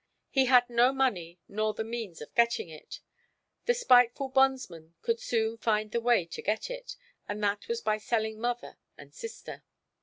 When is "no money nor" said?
0.67-1.75